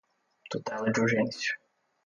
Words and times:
tutela 0.49 0.89
de 0.91 0.99
urgência 0.99 1.53